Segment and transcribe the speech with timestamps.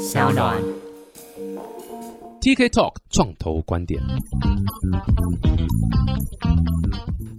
[0.00, 0.56] 小暖。
[2.40, 4.00] TK Talk 创投观点。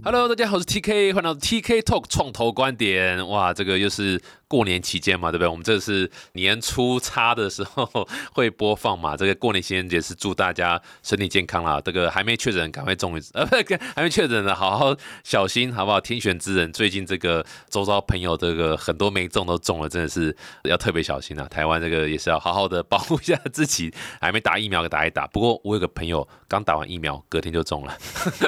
[0.04, 3.28] Hello，大家好，我是 TK，欢迎来到 TK Talk 创投观点。
[3.28, 4.22] 哇，这个又是
[4.52, 5.48] 过年期间嘛，对不对？
[5.48, 9.16] 我们这是年初叉的时候会播放嘛。
[9.16, 11.80] 这个过年情人节是祝大家身体健康啦。
[11.82, 15.98] 这个还没确诊，赶快中一次呃，不是，还没确诊的，好好小心，好不好？
[15.98, 21.48] 天选之人，最近这个周遭朋友这个很多没中都中了，真的是要特别小心啊。
[21.48, 25.26] 台湾这个也是要好好的保护一下自己，还没打疫苗给打一打。
[25.28, 27.96] 不过我有个朋友刚打完疫苗，隔天就中了，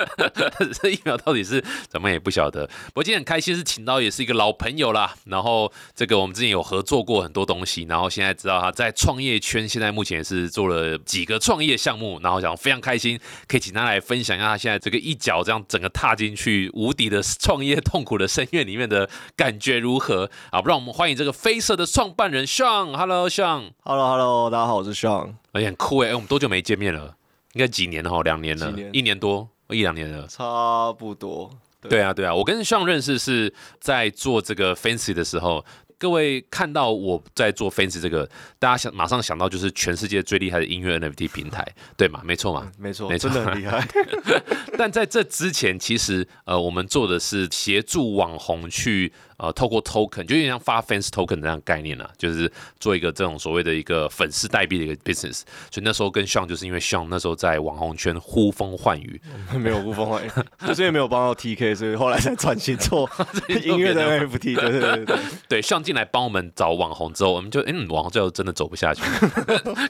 [0.83, 2.66] 这疫苗到底是怎么也不晓得。
[2.89, 5.15] 不过今天很开心，是请到也是一个老朋友啦。
[5.25, 20.61] 然后这个我们之前有合作过很多东西，然后现在知道他在创业圈，现在目前是做了几个创业项目，然后想非常开心，可以请他来分享一下他现在这个一脚这样整个踏进去无底的创业痛苦的深渊里面的感觉如何啊？
[20.61, 23.70] 不让我们欢迎这个飞色的创办人 Sean，Hello Sean。
[23.84, 27.15] Hello 大家好，我是 Sean，而且很酷哎、欸，我们多久没见面了？
[27.53, 28.20] 应该几年了哈？
[28.25, 30.27] 两年了，年一年多，一两年了。
[30.27, 31.48] 差不多。
[31.89, 35.65] 对啊，对啊，我跟上认识是在做这个 Fancy 的时候。
[35.98, 38.28] 各位看到我在做 Fancy 这个，
[38.59, 42.20] 大家想马上想到就是全世界最厉害的音乐 NFT 平台，对吗？
[42.25, 42.70] 没错嘛。
[42.78, 43.87] 没错，没错真的很厉害。
[44.77, 55.41] 但在这之前，其实呃，我们做的是协助网红去呃，透过 token，就有点像发 fans token 这样概念啊，就是做一个这种所谓的一个粉丝代币的一个 business。
[55.71, 59.21] 所以那时候跟 Sean 就是因为 Sean 那时候在网红圈呼风唤雨，
[59.59, 60.31] 没有呼风唤雨，
[60.67, 63.09] 就是因为没有帮到 TK，所以后来才转型做
[63.65, 64.55] 音乐的 NFT。
[64.55, 65.17] 对对对对，
[65.49, 69.03] 对，Sean 进来帮我们找网红之后，我们就嗯，网红最后真的走不下去，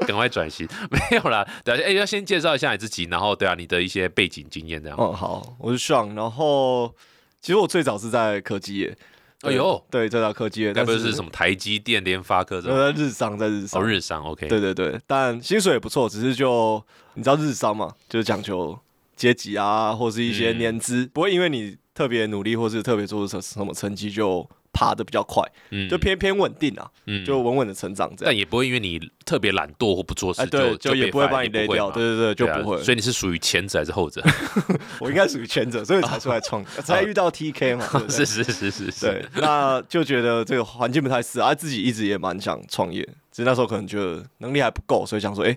[0.06, 0.66] 赶快转型。
[0.90, 4.98] 没有啦，对啊，哎、要先介绍一下你自己，然后对啊，你的一些背景经验这样。
[4.98, 6.94] 哦好，我是 Sean，然后
[7.40, 8.96] 其实我最早是在科技业。
[9.44, 12.92] 哎呦，对，这道科技业，该不会是什么台积电、联发科这种？
[12.92, 13.86] 日商，在日哦，商。
[13.86, 14.48] 日商 OK。
[14.48, 16.82] 对对对，但薪水也不错，只是就
[17.14, 18.78] 你知道日商嘛，就是讲求
[19.16, 28.26] 阶级啊，或是一些嗯年资，不会因为你特别努力或是特别做出什什么成绩就爬的比较快，嗯就偏偏稳定啊，嗯就稳稳的成长这样。
[28.26, 32.82] 但也不会因为你特别懒惰或不做事，哎，对，就也不会把你累掉，嘛对对对，就不会。
[32.82, 34.22] 所以你是属于前者还是后者？
[35.00, 37.86] 我应该属于前者，所以才出来创， 才遇到 TK 嘛？
[38.10, 39.06] 是是是是是。
[39.06, 45.56] 对，那就觉得这个环境不太适合，啊，自己一直也蛮想创业，只是那时候可能觉得能力还不够，所以想说，哎、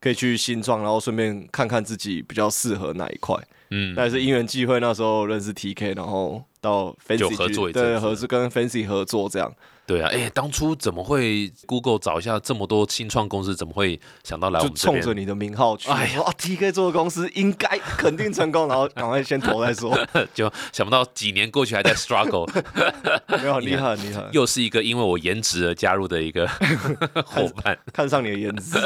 [0.00, 3.36] 可以去新创，然后顺便看看自己比较适合哪一块。
[3.70, 9.54] 嗯，但是因缘际会，那时候认识 TK，然后到 Fancy 就合去作对，合作跟 Fancy 合作这样。
[9.88, 15.02] 对啊，哎，当初怎么会 Google 找一下这么多新创公司，怎么会想到来我就们这边？
[15.02, 19.98] 冲着你的名号去，哎哎呀，TK 做的公司应该肯定成功，然后 赶快先投再说，
[20.34, 22.46] 就想不到几年过去还在 struggle，
[23.40, 26.46] 没有很厉害，很厉害，又是一个因为我颜值而加入的一个
[27.24, 27.78] 伙伴。
[27.90, 28.76] 看上你的颜值，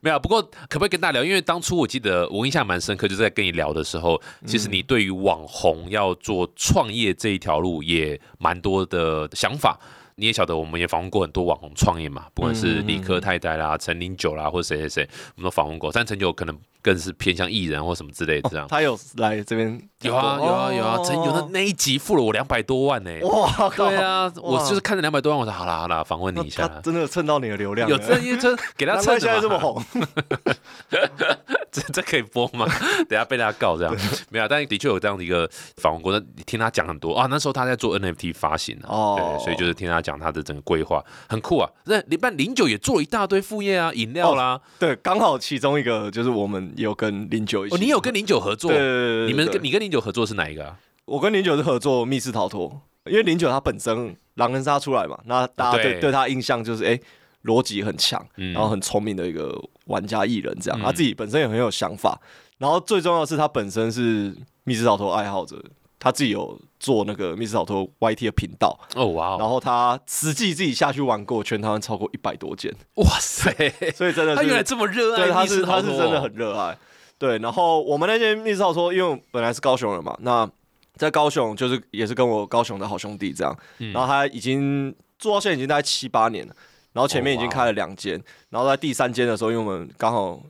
[0.00, 1.24] 没有，不过可不可以跟大家聊？
[1.24, 9.76] 因为当初我记得我印象蛮深刻，就是在跟你聊的时候，其实你对于网红要做创业这一条路也蛮多的想法。
[10.16, 15.90] 你也晓得，我们也访问过很多网红创业嘛，不管是理科太太啦、陈零九啦，或者谁谁谁，我们都访问过。
[15.92, 18.66] 但陈九可能更是偏向艺人或什么之类的这样。
[18.68, 26.80] 他有来这边有啊有啊有啊，陈九那那一集付了我两百多万呢、哇靠，对啊，我就是看着两百多万，我说好啦好啦，访问你一下啦。
[26.82, 29.82] 真的蹭到你的流量了，有真一真给他蹭的嘛怪现在这么红，
[31.72, 32.66] 这这可以播吗？
[33.08, 33.96] 等下被大家告这样
[34.30, 36.12] 没有啊，但的确有这样的一个访问过。
[36.12, 41.68] 那你听他讲很多啊，那时候他在做 NFT 发行啊，哦对，所以就是听他讲他的整个规划很酷啊。
[41.86, 44.60] 那零办零九也做了一大堆副业啊，饮料啦。
[44.78, 48.70] 对，刚好其中一个就是我们有跟零九一起，哦，你有跟零九合作？
[48.70, 50.76] 对对对你们跟你跟零九合作是哪一个啊？
[51.06, 57.00] 我跟零九是合作密室逃脱，因为零九他本身狼人杀出来嘛，那大家对对对他印象就是哎
[57.44, 58.52] 逻辑很强，嗯。
[58.52, 60.82] 然后很聪明的一个玩家艺人这样，嗯。
[60.82, 62.20] 他自己本身也很有想法，
[62.58, 65.62] 然后最重要的是他本身是密室逃脱爱好者，
[65.98, 73.50] 他自己有做那个密室逃脱 YT 的频道，哦哇哦，然后他实际自己下去玩过，全台湾超过一百多间，哇塞，
[73.94, 75.80] 所以真的是他原来这么热爱对，他密室是逃脱。
[75.80, 76.76] 哦他是真的很热爱。
[77.18, 80.48] 对，然后我们那间密室逃脱，因为我本来是高雄人嘛，那
[80.96, 83.92] 在高雄就是也是跟我高雄的好兄弟这样，嗯。
[83.92, 86.54] 然后他已经做到现在已经大概七八年了，
[86.92, 90.40] 然后前面已经开了两间，然后在第三间的时候，因为我们刚好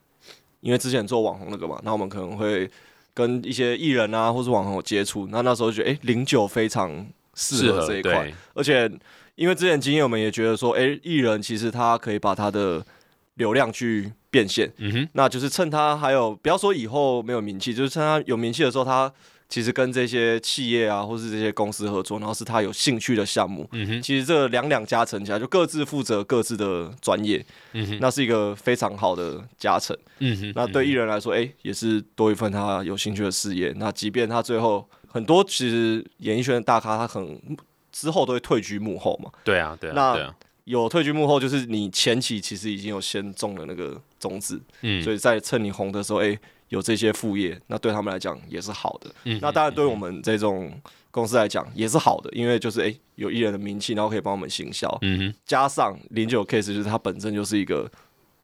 [0.60, 2.70] 因为之前做网红那个嘛，那我们可能会
[3.14, 8.90] 跟一些艺人啊或是网红有接触，那那时候就觉得哎零九非常适合这一块，而且
[9.34, 12.84] 因为之前经验，我们也觉得说，哎、艺人其实他可以把他的
[13.34, 19.12] 流量去变现，嗯哼，那就是趁他还有不要说以后没有名气，就是趁他有名气的时候，他
[19.52, 27.44] 其实跟这些企业啊，或是这些公司合作，然后是他有兴趣的项目，嗯哼，其实这两两加成起来，就各自负责各自的专业，
[27.75, 29.94] 嗯哼，那是一个非常好的加成。
[30.20, 33.75] 嗯哼，那对艺人来说，哎、也是多一份他有兴趣的事业。
[33.76, 37.38] 那即便他最后很多其实演艺圈的大咖，他可能
[37.93, 39.31] 之后都会退居幕后嘛。
[39.44, 40.34] 对啊，对啊，那
[40.64, 46.38] 有退居幕后，就是你前期其实已经有先种了那个种子，嗯，所以在趁你红的时候，哎、
[46.72, 49.14] 有这些副业，那对他们来讲也是好的。
[49.24, 50.72] 嗯那当然对我们这种
[51.10, 57.90] 公司来讲也是好的，因为就是哎、有艺人的名气，然后可以帮我们行销，嗯哼，加上零九 case 就是他本身就是一个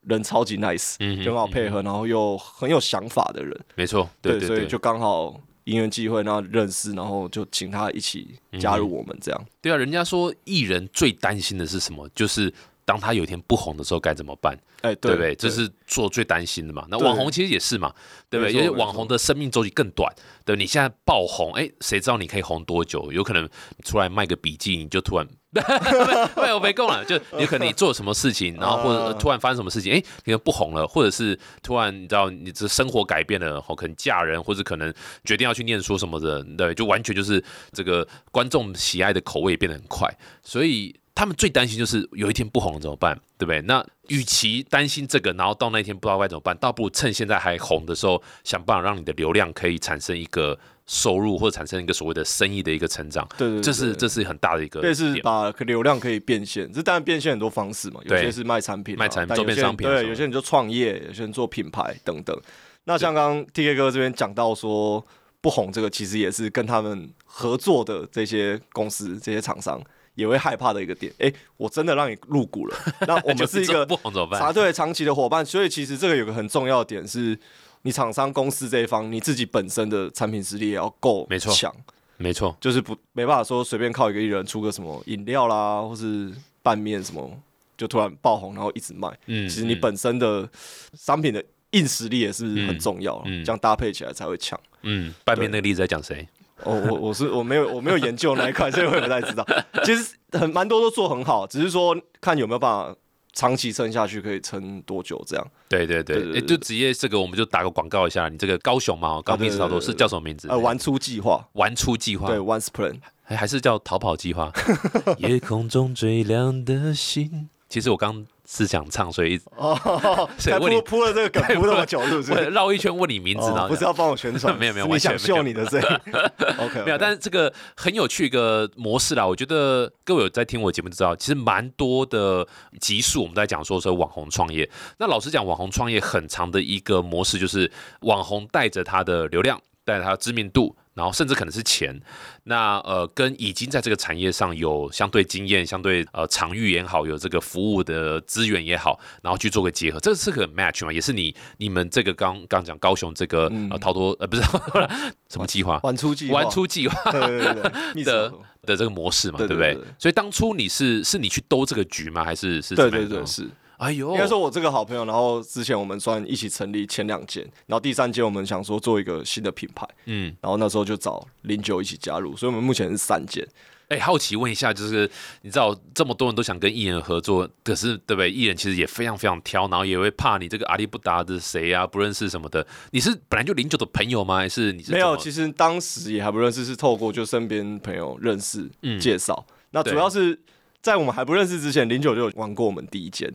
[0.03, 9.47] 人超级 nice，嗯很好配合，然后又很有想法的人，没错，对对对，所以就刚好因缘际会，然后认识，然后就请他一起加入我们这样。
[9.63, 12.07] 对啊，人家说艺人最担心的是什么？
[12.15, 12.53] 就是
[12.89, 15.35] 当他有一天不红的时候该怎么办，哎、对不对？
[15.35, 16.87] 这是做最担心的嘛。
[16.89, 17.93] 那网红其实也是嘛，
[18.31, 18.55] 对不对？
[18.55, 20.11] 因为网红的生命周期更短，
[20.47, 23.13] 对你现在爆红，哎，谁知道你可以红多久？
[23.13, 23.47] 有可能
[23.85, 25.29] 出来卖个笔记，你就突然。
[26.37, 34.93] 没有没够了，就有可能你做什么事情，然后或者呃突然发生什么事情，哎，可能不红了，或者是突然你知道你这生活改变了，哦，可能嫁人，或者可能
[35.25, 37.43] 决定要去念书什么的，对，就完全就是
[37.73, 40.07] 这个观众喜爱的口味变得很快，
[40.43, 43.61] 所以他们最担心就是有一天不红了怎么办，对不对？
[43.63, 50.57] 那与其担心这个，然后到那一天不知道该怎么办，倒不如趁现在还红的时候，想办法让你的流量可以产生一个
[50.87, 53.27] 收入，或者产生一个所谓的生意的一个成长。
[53.37, 62.41] 对对对这是对这是很大的一个这是把流量可以变现，这当然变现很多方式嘛，有些是卖产品啊、卖产周边商品对有些人就创业，有些人做品牌等等。
[62.85, 65.05] 那像刚刚 T K 哥这边讲到说
[65.41, 69.83] 不红，这个其实也是跟他们合作的这些公司、这些厂商
[70.19, 71.13] 也会害怕的一个点。
[71.21, 72.77] 哎、我真的让你入股了，
[73.07, 74.41] 那我们是一个不红怎么办？
[74.41, 77.39] 茶队长期的伙伴，所以其实这个有个很重要的点是，
[77.83, 81.73] 你厂商公司这一方，你自己本身的产品实力也要够没错强。
[82.17, 86.33] 没错，就是不没办法说随便靠一个艺人出个什么饮料啦，或是
[86.65, 87.31] 拌面什么，
[87.77, 89.09] 就突然爆红，然后一直卖。
[89.27, 90.49] 嗯，其实你嗯本身的
[90.95, 94.59] 商品的硬实力也是很嗯重要，嗯这样搭配起来才会强。
[94.83, 96.27] 嗯拌面那个例子在讲谁？
[96.65, 99.47] 哦，我我是我没有我没有研究那一块，所以我也不太知道。
[99.85, 102.95] 其实很蛮多都做很好，只是说看有没有办法
[103.33, 105.47] 长期撑下去，可以撑多久这样。
[105.69, 110.49] 对对对，就直接这个我们就打个广告一下，你这个高雄嘛，高对对密斯逃脱对对是叫什么名字？
[110.49, 114.53] 呃，玩出计划，玩出计划，对，Once Plan，还还是叫逃跑计划？
[115.19, 117.49] 夜空中最亮的星。
[117.69, 119.77] 其实我刚是想唱，所以一直哦，
[120.39, 122.33] 才所以问你铺铺了这个梗铺那么久，是不是？
[122.47, 125.79] 绕一圈问你名字，然后哦不是要帮我宣传， 没有没有是你想秀你的这
[126.59, 129.27] OK，没有，但是这个很有趣一个模式啦。
[129.27, 132.47] 我觉得各位有在听我节目就知道，其实蛮多的
[132.81, 134.69] 集数我们在讲说说网红创业。
[134.99, 137.71] 那老实讲，网红创业很长的一个模式就是
[138.01, 140.77] 网红带着他的流量，带着他的知名度。
[140.95, 141.97] 然后甚至可能是钱，
[142.43, 154.43] 那呃跟已经在这个产业上有相对经验、相对呃场域也好，有这个服务的资源也好，然后去做个结合，这是个 match 嘛，也是你你们这个刚刚讲高雄这个、嗯呃逃脱呃不是
[155.31, 158.33] 什么计划，玩出计划，玩出计划的
[158.67, 159.95] 的这个模式嘛，对对不对对对对？
[160.01, 162.25] 所以当初你是是你去兜这个局吗？
[162.25, 163.49] 还是是对对对是。
[163.79, 173.47] 哎呦，应该说我这个好朋友，然后之前我们算一起成立前两间，然后第三间我们想说做一个新的品牌，嗯，然后那时候就找零九一起加入，所以我们目前是三间。
[173.89, 175.11] 哎，好奇问一下，就是
[175.41, 178.31] 你知道这么多人都想跟艺人合作，可是对不对？
[178.31, 182.67] 艺人其实也非常非常挑，然后也会怕你这个阿里不达的谁啊，不认识什么的。
[182.91, 184.37] 你是本来就零九的朋友吗？
[184.37, 189.47] 还是你是没有，其实当时也还不认识，是透过就身边朋友认识、嗯介绍。
[189.71, 190.39] 那主要是
[190.83, 193.33] 在我们还不认识之前，零九就有玩过我们第一间，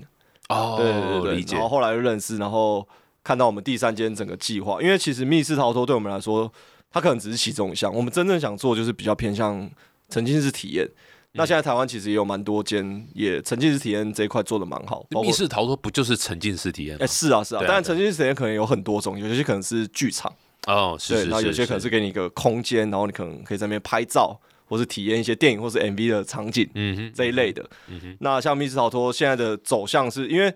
[0.50, 2.88] 哦，对对对理解然后后来就认识，然后
[3.24, 6.52] 看到我们第三间整个计划，因为其实密室逃脱对我们来说，
[6.92, 9.70] 它可能只是其中一项，我们真正想做就是比较偏向
[10.10, 10.86] 沉浸式体验。
[10.86, 10.92] 嗯
[11.36, 15.04] 那现在台湾其实也有蛮多间，也沉浸式体验这一块做的蛮好。
[15.10, 17.08] 密室逃脱不就是沉浸式体验哎、吗？
[17.08, 20.32] 是啊是啊，当然沉浸式体验可能有很多种，有些可能是剧场，
[20.68, 24.40] 哦，是对，是然后有些可能是给你一个空间，然后你可能可以在那边拍照，
[24.74, 27.64] 或是体验一些电影或是 MV 的场景嗯哼这一类的。
[27.88, 30.52] 嗯哼那像密室逃脱现在的走向是因为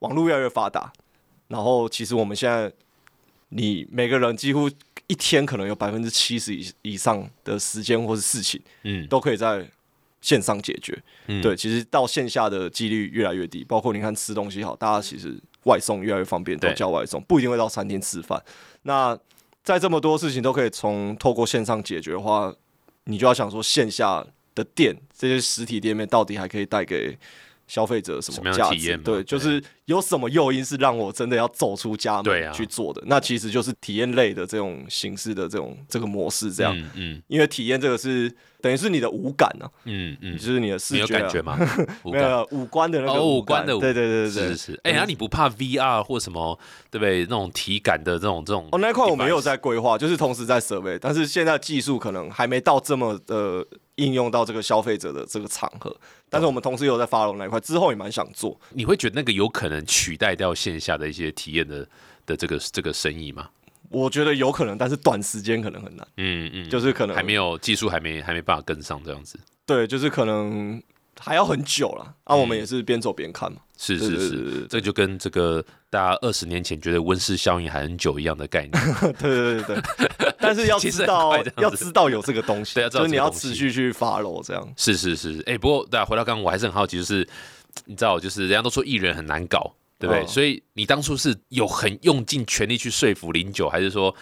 [0.00, 0.92] 网络越来越发达，
[1.48, 2.70] 然后其实我们现在
[3.48, 4.70] 你每个人几乎
[5.06, 9.66] 一天可能有百分之七十以以上的时间或是事情嗯都可以在
[10.20, 10.96] 线上解决。
[11.28, 18.42] 嗯对，其实到线下的几率越来越低，包括你看吃东西好，大家其实外送越来越方便，都对叫外送，不一定会到餐厅吃饭。
[18.82, 19.18] 那
[19.64, 22.54] 在这么多事情都可以从透过线上解决的话，
[23.08, 24.24] 你就要想说线下
[24.54, 27.18] 的店这些实体店面到底还可以带给
[27.68, 28.74] 消费者什什么价值？
[28.74, 33.00] 体验对，对就是有什么诱因是让我真的要走出家门去做的？
[33.06, 36.76] 那其实就是体验类的这种形式的这种这个模式，这样。
[36.76, 41.56] 嗯嗯因为体验这个是等于是你的五感啊，嗯嗯，就是你的视你有觉、啊、感觉吗？
[42.04, 44.48] 没有五官的那个哦五官的五对对对对对。
[44.48, 46.58] 是是是，哎，那你不怕 VR 或什么，
[46.90, 47.20] 对不对？
[47.20, 53.64] 那种体感的这种这种哦，那一块我没有在规划，就是同时在 survey，但是现在技术可能还没到这么的
[53.98, 55.94] 应用到这个消费者的这个场合，
[56.30, 58.58] 但是我们同时有在 follow 那一块，之后也蛮想做。
[58.70, 61.86] 你会觉得那个有可能取代掉线下的一些体验的
[62.24, 63.48] 的这个这个生意吗？
[63.90, 69.38] 我觉得有可能，但是短时间可能很难，嗯嗯，就是可能还没有技术还没还没办法跟上这样子。
[69.64, 70.82] 对，就是可能
[71.18, 72.14] 还要很久了。
[72.24, 73.58] 啊，我们也是边走边看嘛。
[73.86, 78.94] 对是是是，这就跟这个大家二十年前觉得温室效应还很久一样的概念。
[79.18, 84.74] 对对对对，但是要知道要知道有这个东西，对要知道就是你要持续去 follow 这样。
[84.76, 87.28] 是是是，哎、不过大家回到刚刚，我还是很好奇，就是
[87.84, 90.22] 你知道，就是人家都说艺人很难搞，对不对？
[90.22, 94.14] 哦所以你当初是有很用尽全力去说服零九，还是说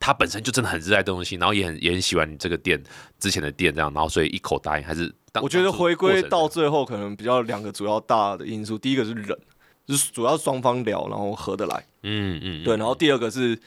[0.00, 2.82] 他本身就真的很热爱这东西，然后也很也很喜欢你这个店
[3.18, 9.38] 之前的店这样，然后所以一口答应，还是当我觉得回归到最后，可能比较两个主要大的因素，第一个是人，
[9.86, 11.84] 就是主要双方聊，然后合得来。
[12.02, 13.58] 嗯嗯对，然后第二个是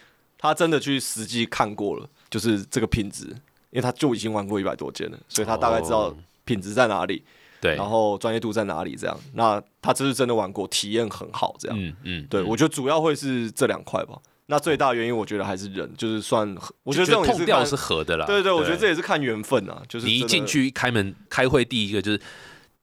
[0.42, 3.28] 他真的去实际看过了，就是这个品质，
[3.70, 7.24] 因为他就已经玩过一百多件了，所以他大概知道哦品质在哪里，
[7.62, 9.18] 对，然后专业度在哪里，这样。
[9.34, 11.78] 那他这是真的玩过，体验很好，这样。
[11.80, 14.20] 嗯嗯，对，嗯我觉得主要会是这两块吧。
[14.48, 18.26] 那最大原因，我觉得还是人，就是算，我觉得这种也是调是合的啦。
[18.26, 22.20] 对对，我觉得这也是看缘分啊，就是你一进，去一开门开会，第一个就是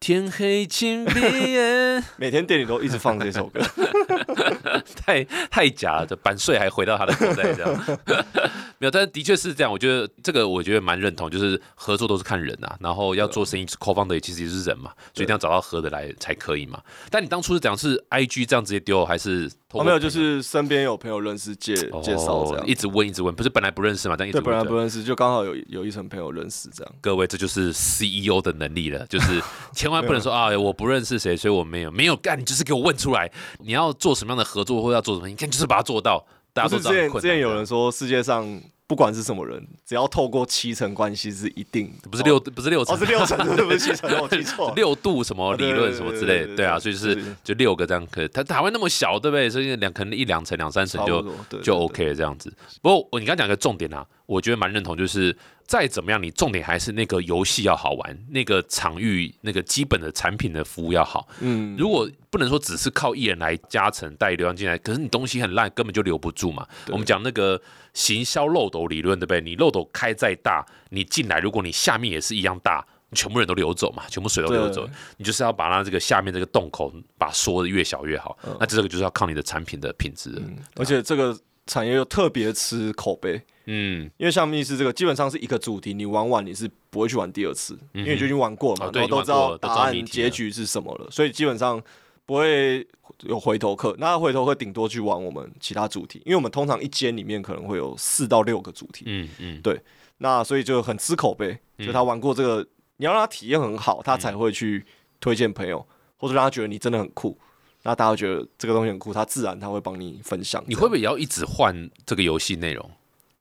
[0.01, 3.61] 天黑请闭眼， 每天店里都一直放这首歌。
[5.05, 7.99] 太太假了，这版税还回到他的口袋这样。
[8.81, 9.71] 没有，但是的确是这样。
[9.71, 16.81] 我觉得这个我觉得蛮认同，就是合作都是看人啊，然后要做生意 d e r 其实也是人嘛，所以一定要找到合得来才可以嘛。
[17.11, 22.75] 但你当初是讲是 IG 这样直接丢，还是透过哦，没有，就是身边有朋友认识介介绍这样哦一。
[22.79, 26.95] 直问一直问，不是本来不认识嘛，但一直对，本来不认识，就刚好有有一层朋友认识这样。
[27.01, 29.43] 各位，这就是 CEO 的能力了，就是
[29.89, 36.25] 千万不能说啊，我不认识谁，所以我没有没有干，你就是给我问出来，你要做什么样的合作或要做什么，你看就是把它做到。
[36.53, 36.91] 大家都知道
[37.21, 44.73] 之前有人说世界上不管是什么人，只要透过七层关系是一定不是六不是六哦层是六层，对不是七层，我记错。
[44.77, 49.49] 六度什么理论什么之类的，对啊，所以就是是就六个这样，可它台湾那么小，对不对？
[49.49, 51.23] 所以两可能一两层两三层就
[51.63, 52.53] 就 OK 了这样子。
[52.83, 55.35] 不过我你刚刚讲一个重点啊，我觉得蛮认同，就是
[55.67, 61.27] 再怎么样，你重点还是那个游戏要好玩，那个场域那个基本的产品的服务要好。
[61.41, 66.67] 嗯，如果不能说只是靠艺人来加成带流量进来，可是你东西很烂，根本就留不住嘛。
[66.89, 67.59] 我们讲那个
[67.95, 69.41] 行销漏斗理论，对不对？
[69.41, 78.37] 你漏斗开再大，你进来，如果你下面也是一样大，你全部人都流走嘛，全部水都流走，你就是要把它这个下面这个洞口把它缩的越小越好。
[78.47, 80.59] 嗯那这个就是要靠你的产品的品质嗯。
[80.77, 81.35] 而且这个
[81.67, 83.41] 产业又特别吃口碑，
[83.71, 91.81] 嗯，因为像密室这个基本上是一个主题，你玩完你是不会去玩第二次，因为你就已经玩过了嘛哦，然后都知道答案结局是什么了，所以基本上
[92.25, 92.87] 不会
[93.25, 93.95] 有回头客。
[93.99, 99.79] 那回头客顶多去玩我们其他主题，因为我们通常一间里面可能会有四到六个主题，嗯嗯，对
[100.17, 104.85] 那所以就很吃口碑，就他玩过这个，你要让他体验很好，他才会去
[105.21, 107.39] 推荐朋友，或者让他觉得你真的很酷。
[107.83, 110.63] 那大家觉得这个东西很酷，他自然他会帮你分享。
[110.67, 112.91] 你会不会也要一直换这个游戏内容？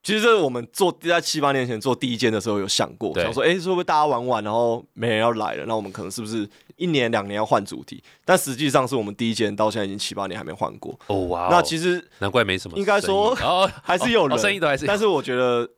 [0.08, 5.66] 其实这是我们做在七八年前做第一间的时候有想过，想说，哎、会不会大家玩完，然后没人要来了？
[5.68, 8.02] 那我们可能是不是一年两年要换主题？
[8.24, 10.98] 但实际上是我们第一间到现在已经七八年还没换过。
[11.08, 15.70] 哦哇哦那其实难怪没什么，应该说 哦，还是有人，哦生意都还是有但是我觉得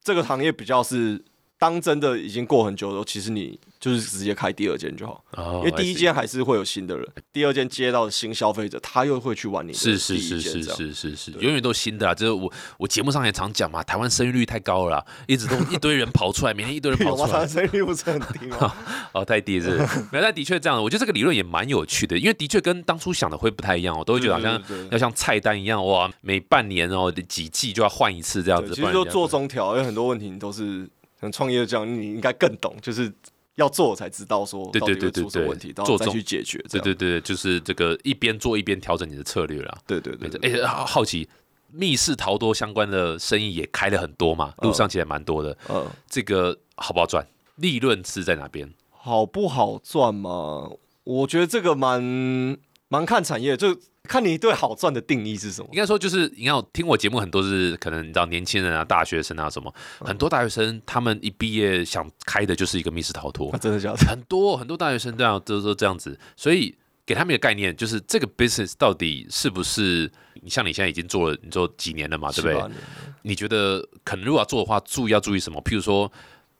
[0.00, 1.20] 这个行业比较是，
[1.62, 10.60] 当真的已经过很久的时候，其实你就是直接开第二间就好，哦因为第一间还是会有新的人，第二间接到的新消费者，他又会去玩你是是是是。
[10.64, 12.12] 是是是，永远都新的啊！
[12.12, 17.16] 就是我我节目上也常讲嘛，台湾生育率太高了啦， 一直都一堆人跑出来，每天一堆人跑？
[17.16, 18.74] 出来，他的生育率不是很低吗？
[19.14, 19.70] 哦，太低是
[20.10, 30.88] 没有，但的确这样，我觉得这个理论也蛮有趣的，因为的确跟当初想的会不太一样，我都会觉得好像要像菜单一样，哇，每半年哦几季就要换一次这样子，对其实就做中调，有很多问题你都是，
[31.22, 33.10] 可能创业这样，你应该更懂，就是
[33.54, 36.58] 要做才知道说对到底会对对对对出什么问题，然后再去解决。
[36.68, 39.78] 对对对，就是这个一边做一边调整你的策略啦。
[39.86, 41.28] 对对对对，哎，好好奇，
[41.70, 47.24] 密室逃脱相关的生意也开了很多嘛，路上其实也蛮多的，嗯，这个好不好赚？
[47.54, 48.68] 利润是在哪边？
[48.90, 50.72] 好不好赚嘛？
[51.04, 53.78] 我觉得这个蛮蛮看产业，就
[54.08, 55.68] 看你对好赚的定义是什么。
[55.72, 63.96] 应该说就是，你看我听我节目很多是可能你知道年轻人啊、大学生啊什么，很多大学生他们一毕业想开的就是一个密室逃脱啊，，真的假的？
[64.06, 70.10] 很多很多大学生这样都都这样子，所以给他们一个概念，就是这个 business 到底是不是
[70.42, 72.76] 你像你现在已经做了，你做几年了嘛，对不对
[73.22, 75.62] 你觉得可能如果要做的话，注意要注意什么？
[75.62, 76.10] 譬如说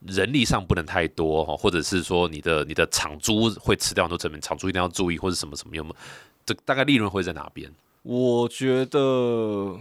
[0.07, 5.97] 人力上不能太多哈，或者是说你的你的场租会吃掉很多成本，场租一定要注意，或者什么什么有没有？
[6.45, 7.71] 这大概利润会在哪边？
[8.03, 9.79] 我觉得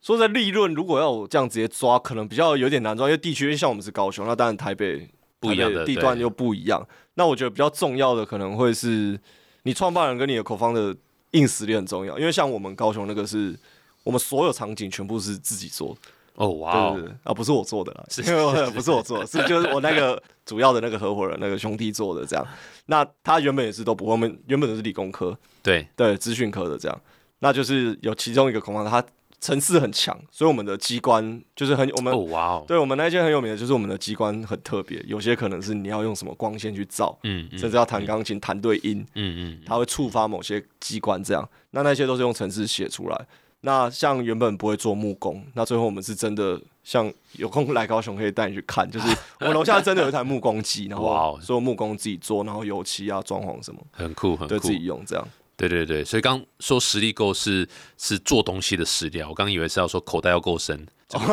[0.00, 5.08] 说在利润，如果要我这样直接抓，可能比较有点难抓，因为地区像我们是高雄，那当然台北
[5.40, 6.86] 不一样的地段又不一样。
[7.14, 9.18] 那我觉得比较重要的可能会是
[9.62, 10.94] 你创办人跟你的口方的
[11.32, 13.58] 硬实力很重要，因为像我们高雄那个是
[14.02, 16.00] 我们所有场景全部是自己做的，
[16.34, 16.92] 哦，哇哦。
[16.94, 22.46] 对对，对，啊不是我做的啦，因为不是我做的，是就是我那个 主要的那个合伙人那个兄弟做的这样。
[22.86, 27.00] 那他原本也是都不会，我们原本都是理工科，对，对资讯科的这样，
[27.40, 29.04] 那就是有其中一个恐慌，他
[29.40, 43.26] 层次很强，所以我们的机关就是很我们、哦，哇哦，对我们那一间很有名的，就是我们的机关很特别，有些可能是你要用什么光线去照，嗯嗯甚至要弹钢琴弹对音，嗯嗯，它会触发某些机关这样，那那些都是用程式写出来。
[43.64, 49.06] 那像原本不会做木工，那最后我们是真的像有空来高雄可以带你去看，就是
[49.38, 55.26] 我们楼下真的有一台木工机，然后所有木工自己做，然后油漆啊、装潢什么，很酷很酷对自，己用这样。
[55.56, 60.84] 对对对，所以刚说实力够是是做东西的实力啊，我刚以为是要说口袋要够深，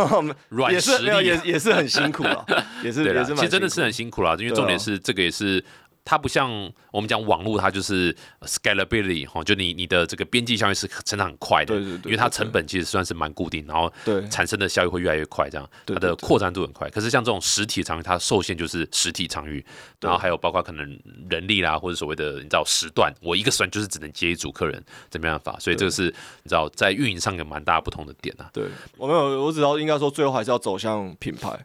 [0.49, 1.41] 软也实力啊。
[1.43, 2.45] 也是很辛苦 了，
[2.83, 5.63] 也是，也是其实真的是很辛苦啦，因为重点是这个也是。
[6.09, 6.49] 它不像
[6.91, 8.11] 我们讲网络，它就是
[8.41, 14.27] scalability 哈，就你你的这个边际效益是成长很快的，对对对因为它成本其实算是蛮固定，然后对。
[14.29, 16.89] 产生的效益会越来越快，这样它的扩展度很快。
[16.89, 19.63] 可是像这种实体场域，它受限就是实体场域，
[19.99, 20.99] 然后还有包括可能
[21.29, 26.05] 人力啦，或者所谓的你知道时段，我一个时段就是只能接一组客人，这没办法，所以这个是
[26.41, 28.49] 你知道在运营上有蛮大不同的点啊。
[28.51, 28.65] 对，
[28.97, 31.63] 我没有，我只要应该说最后还是要走向品牌，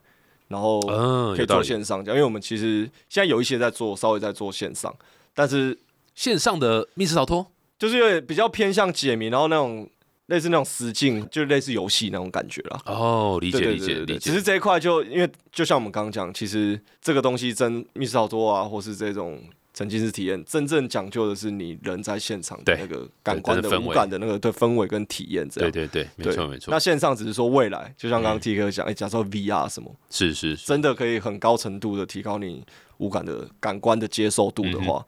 [0.49, 1.63] 然后嗯，可以做。
[1.63, 4.95] 线上这样，因为我们其实现在有一些在做，稍微在做线上，
[5.35, 5.77] 但是
[6.15, 7.47] 线上的密室逃脱，
[7.79, 9.89] 就是有点比较偏向解谜，然后那种
[10.27, 12.81] 类似那种实境，就类似游戏那种感觉啦。
[12.87, 14.19] 哦，理解理解理解。
[14.19, 19.43] 只是这一块就因为就像我们刚刚讲，其实这个东西真密室逃脱啊，或是这种
[19.75, 25.71] 沉浸式体验，真正讲究的是你人在现场的那个感官的五感的那个对氛围跟体验这样。
[25.71, 26.71] 对对对，没错没错。
[26.71, 28.41] 那，线上只是说未来，就像刚刚嗯。
[28.41, 32.65] T 哥讲，哎、假设 VR 什么，是是是，真的可以很高程度的提高你
[32.99, 35.05] 五感的感官的接受度的嗯话，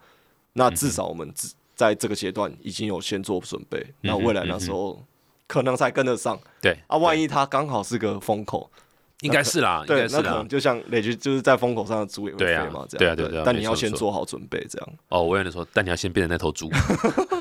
[0.55, 5.01] 那至少我们只在这个阶段已经有先做准备，那未来那时候
[5.47, 6.37] 可能才跟得上。
[6.61, 6.97] 对啊。
[6.97, 8.69] 万一一它刚好是个风口，
[9.23, 10.49] 应该是啦，应对该，是啦那可能。
[10.49, 14.89] 就像雷军就是在风口上的猪也会飞嘛，这样对啊对对啊但你要先做好准备，这样。
[15.09, 16.71] 哦，我跟你说，但你要先变成那头猪，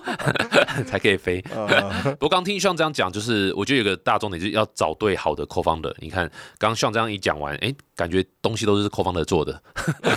[0.87, 1.43] 才可以飞。
[1.53, 1.67] 呃，
[2.15, 5.93] 不过刚听像这样讲，就是我觉得有个大重点就是要找对好的 co-founder。
[5.99, 9.61] 你看，刚刚像这样一讲完，哎，感觉东西都是 co-founder 做的，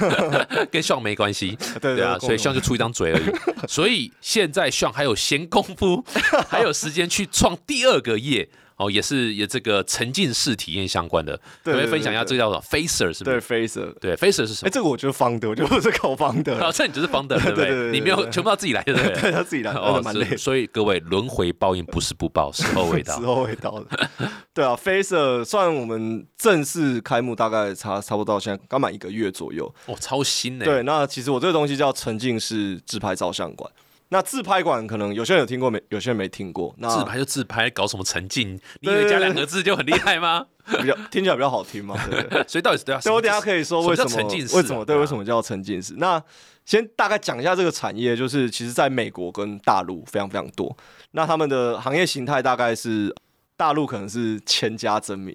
[0.70, 1.58] 跟像没关系。
[1.80, 3.24] 对对啊，所以像就出一张嘴而已。
[3.66, 6.04] 所以现在像还有闲工夫，
[6.48, 8.48] 还有时间去创第二个业。
[8.78, 14.70] 哦，也是也这个沉浸式体验相关的，对对可以分享一下这个叫什么 Facer 是不对？Facer，对，Facer 是什么哎，么？
[14.70, 19.12] 这个我觉得方的，我就不是靠方的，啊， 这你就是对不对对对对你没有全部要自己来，对不对？
[19.20, 20.36] 对要自己来， 哦，蛮累。
[20.36, 23.26] 所以各位轮回报应不是不报，时候未到时。
[23.26, 24.08] 候未到的。
[24.54, 29.72] 对啊，Facer 算我们正式开幕大概差差不多到现在刚满一个月左右。
[29.86, 30.64] 哦，超新呢。
[30.64, 33.68] 对，那其实我这个东西叫沉浸式自拍照相馆。
[34.10, 36.74] 那自拍馆可能有些人有听过，没有些人没听过。
[36.78, 38.58] 那自拍就自拍，搞什么沉浸？
[38.80, 40.46] 你以为加两个字就很厉害吗？
[40.80, 42.44] 比较听起来比较好听嘛，对对？
[42.48, 43.00] 所以到底是对啊？
[43.00, 45.94] 所以我等下可以说为什么什么叫沉浸式啊为什么对为什么叫沉浸式？
[45.98, 46.22] 那
[46.64, 50.74] 先大概讲一下这个产业，就是其实在美国跟大陆非常非常多。
[51.12, 53.14] 那他们的行业形态大概是
[53.56, 55.34] 大陆可能是千家争鸣，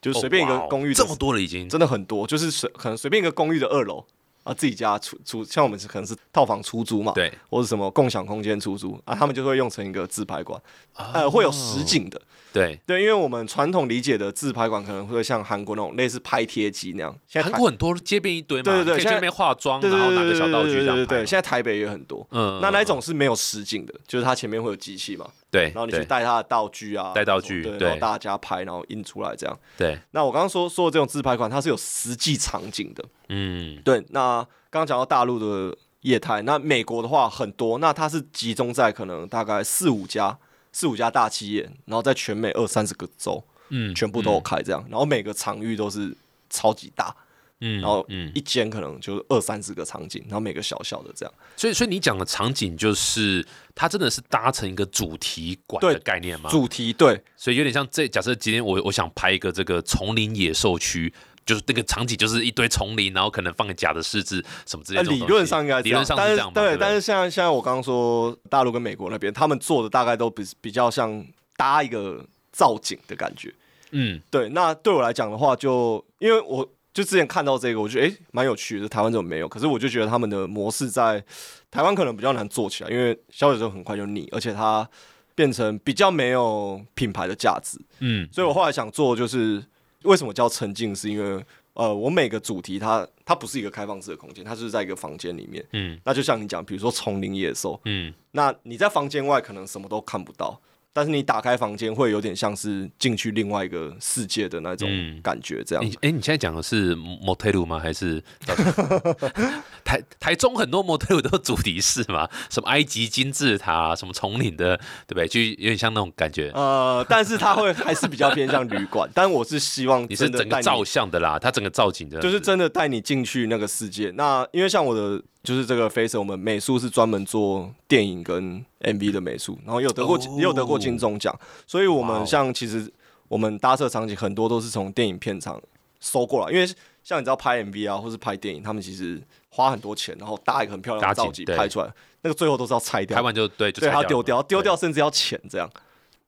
[0.00, 1.68] 就是随便一个公寓的这么多了已经。
[1.68, 4.04] 真的很多，就是随可能随便一个公寓的二楼
[4.42, 10.60] 啊，自己家出出，像我们是可能是套房出租嘛，对，或者什么共享空间出租啊，他们就会用成一个自拍馆，
[10.94, 12.20] 呃，会有实景的，
[12.52, 22.26] 对，对，因为我们传统理解的自拍馆可能会像韩国那种类似拍贴机那样，现在韩国很多街边一堆嘛，对对对现在可以去那边化妆，然后拿个小道具对对对对，这样拍现在台北也很多。
[22.30, 29.58] 嗯，那那一种是没有实景的，就是它前面会有机器嘛，对，然后你去对带它的道具啊，带道具对，然后大家拍，然后印出来这样。
[29.78, 40.36] 对，那我刚刚说说的这种自拍馆，它是有实际场景的，嗯，对，那刚刚讲到大陆的业态，那美国的话很多，那它是集中在可能大概四五家、
[40.72, 46.14] 四五家大企业，然后在全美二三十个州嗯，全部都有开这样，然后每个场域都是
[46.50, 47.14] 超级大，
[47.60, 51.34] 嗯然后嗯一间可能就二三十个场景，然后每个小小的这样。
[51.56, 56.50] 所以所以你讲的场景就是它真的是搭成一个主题馆的概念吗？
[56.50, 61.12] 主题对所以有点像这假设今天我我想拍一个这个丛林野兽区。
[61.44, 65.10] 就是那个场景，就是一堆丛林，然后可能放个假的狮子什么之类呃的。
[65.10, 66.54] 理论上应该理论上但是是这样嘛？
[66.54, 71.24] 对，不但是像像我刚刚说大陆跟美国那边，他们做的大概都比比较像
[71.56, 73.52] 搭一个造景的感觉。
[73.90, 79.48] 嗯对，那对我来讲的话就，因为我就之前看到这个，我觉得哎蛮有趣的，台湾怎么没有？
[79.48, 81.22] 可是我就觉得他们的模式在
[81.70, 84.88] 台湾可能比较难做起来，因为消费者很快就腻，而且它
[85.34, 87.78] 变成比较没有品牌的价值。
[88.00, 89.62] 嗯，所以我后来想做就是
[90.04, 95.64] 为什么叫沉浸，是因为呃，我每个主题它它不是一个开放式的空间，它就是在一个房间里面。
[95.72, 95.98] 嗯。
[96.04, 98.12] 那就像你讲，比如说丛林野兽，嗯。
[98.32, 100.60] 那你在房间外可能什么都看不到，
[100.92, 105.84] 但是你打开房间会有点像是进去另外一个世界的那种嗯感觉，这样。
[105.84, 107.78] 你哎、你现在讲的是 motel 吗？
[107.78, 108.22] 还是
[109.84, 112.28] 台台中很多 motel 都是主题式嘛？
[112.50, 114.76] 什么埃及金字塔、啊，什么丛林的，
[115.06, 115.26] 对不对？
[115.26, 116.50] 就有点像那种感觉。
[116.54, 124.10] 呃，但是它会还是比较偏向旅馆， 但我是希望你是整个照相的啦，它整个造景的，就是真的带你进去那个世界。
[124.14, 132.90] 那因为像我的就是这个 Face，我们美术是专门做电影跟 MV 的美术，然后也有得过、哦也有得过金钟奖，所以我们像其实
[133.28, 135.60] 我们搭设场景很多都是从电影片场
[136.00, 136.66] 收过来，因为
[137.02, 145.68] 像你知道拍 MV 啊，或是拍电影，他们其实花很多钱，然后搭一个很漂亮的造景拍出来，那个最后都是要拆掉拍，完就对，就对，拆掉了它丢掉，嘛丢掉甚至要钱这样。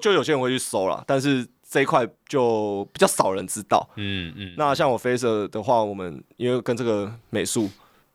[0.00, 3.88] 就有些人会去收啦，但是这一块就比较少人知道。
[3.94, 7.70] 嗯嗯，那像我 Face 的话，我们因为跟这个美术，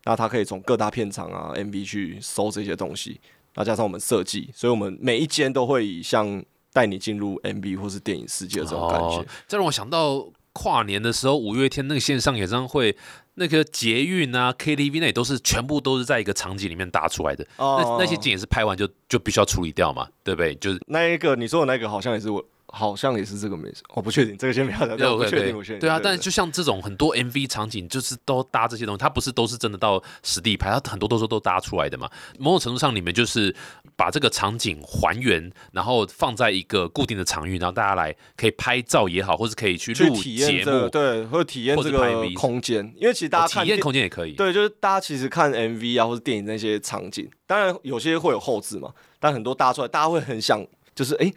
[0.09, 3.21] 那他可以从各大片场啊、MV 去搜这些东西，
[3.53, 6.43] 那加上我们设计，所以我们每一间都会以像
[6.73, 9.17] 带你进入 MV 或是电影世界的这种感觉。
[9.17, 12.97] 哦，这让我想到跨年的时候，五月天那个线上演唱会，
[13.35, 17.45] 那个捷运啊、KTV 那也都是全部都是在一个场景里面搭出来的。
[17.57, 20.55] 哦那那些景也是拍完就就必须要处理掉嘛，对不对？
[20.55, 25.79] 就是那一个你说的那个好像也是我，好像也是这个美术，我不确定，这个先不要讲，我不确定，我确定。
[25.79, 32.10] 对啊，但是就像这种很多 MV 场景，就是都搭这些东西，它不是都是真的到实地拍，它很多都是都搭出来的嘛。
[32.38, 33.55] 某种程度上，你们就是
[33.95, 44.34] 把这个场景还原，然后放在一个固定的场域，然后大家来可以拍照也好，或是可以去录节这个，目，对，或者体验这个空间，因为其实大哦体验空间也可以。
[44.34, 51.34] 对，就是大家其实看 MV 啊，或者电影那些场景，当然有些会有后置嘛，但很多搭出来，大家会很想，就是哎、诶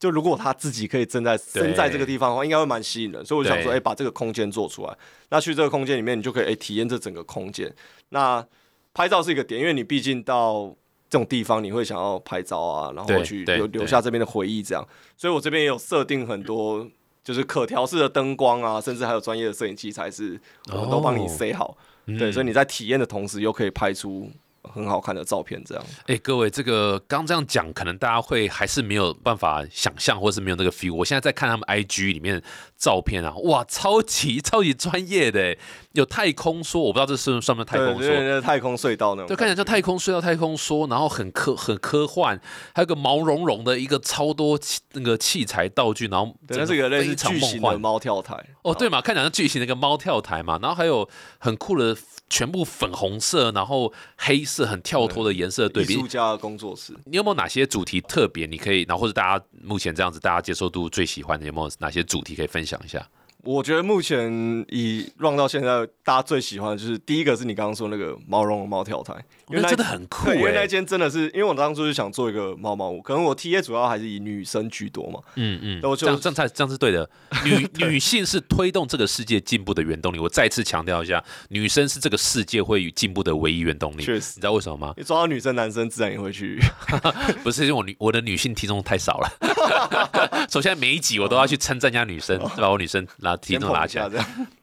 [0.00, 3.24] 就如果他自己可以正在身在这个地方的话，应该会蛮吸引人。
[3.24, 4.96] 所以我就想说，对哎、把这个空间做出来。
[5.28, 7.72] 那去这个空间里面，你就可以哎、诶体验这整个空间。
[8.08, 8.44] 那
[8.92, 10.74] 拍照是一个点，因为你毕竟到
[11.08, 14.84] 这种地方，你会想要拍照啊，然后去留留下这边的回忆，这样。
[15.16, 16.88] 所以我这边也有设定很多。
[17.22, 20.40] 就是可调式的灯光啊，甚至还有专业的摄影器材，是
[20.72, 21.76] 我们都帮你哦塞好。
[22.06, 24.28] 嗯对，所以你在体验的同时，又可以拍出
[24.62, 25.84] 很好看的照片，这样。
[26.06, 30.94] 哎、各位，这个刚这样讲，可能大家会还是没有办法想象，或是没有那个 feel。
[30.94, 32.42] 我现在在看他们 IG 里面
[32.76, 35.56] 照片啊，哇，超级 超级专业的，
[35.92, 38.20] 有太空梭，我不知道这是算不算太空对对梭。
[38.20, 39.28] 对，太空隧道那种。
[39.28, 42.38] 对，看起来像太空隧道、太空梭，然后很科很科幻，
[42.74, 47.78] 还有个毛茸茸的一个超多器那个器材道具，然后对，整那是一个类似巨型的。
[47.78, 48.36] 猫跳台。
[48.62, 51.96] 哦，对嘛，看起来像巨型的一个猫跳台嘛，然后还有很酷的
[52.28, 56.08] 全部粉红色，然后黑色很跳脱的颜色对比艺术。
[56.08, 56.92] 家的工作室。
[57.04, 58.46] 你有没有哪些主题特别？
[58.46, 63.08] 你可以，然后或者大家目前这样子，大家接受度最喜欢的，有没有哪些主题可以分享一下？
[63.42, 64.30] 我觉得目前
[64.68, 69.14] 以 run 到现在，大家最喜欢的就是第一个是你刚刚说那个毛茸茸猫跳台，
[69.50, 75.20] 因为真的很酷对，因为哎、那间真的是，因为我当初是想做一个猫猫屋，可能我 T A 主要还是以女生居多嘛。
[75.36, 77.08] 嗯嗯，那我就这样这样才这样是对的。
[77.44, 80.18] 女女性是推动这个世界进步的原动力。
[80.18, 84.02] 我再次强调一下，女生是这个世界会进步的唯一原动力。
[84.02, 84.94] 确实你知道为什么吗？
[84.96, 86.60] 你抓到女生，男生自然也会去。
[87.42, 90.46] 不是因为我女我的女性听众太少了。
[90.50, 94.08] 首先每一集我都要去称赞一下女生，把我女生拿体先重拿起来。